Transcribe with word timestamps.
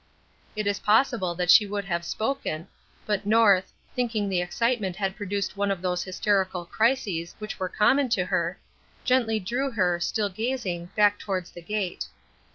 It 0.55 0.65
is 0.65 0.79
possible 0.79 1.35
that 1.35 1.51
she 1.51 1.67
would 1.67 1.85
have 1.85 2.03
spoken, 2.03 2.67
but 3.05 3.23
North 3.27 3.71
thinking 3.95 4.27
the 4.29 4.41
excitement 4.41 4.95
had 4.95 5.15
produced 5.15 5.55
one 5.55 5.69
of 5.69 5.83
those 5.83 6.03
hysterical 6.03 6.65
crises 6.65 7.35
which 7.37 7.59
were 7.59 7.69
common 7.69 8.09
to 8.17 8.25
her 8.25 8.57
gently 9.03 9.39
drew 9.39 9.69
her, 9.69 9.99
still 9.99 10.29
gazing, 10.29 10.89
back 10.95 11.19
towards 11.19 11.51
the 11.51 11.61
gate. 11.61 12.05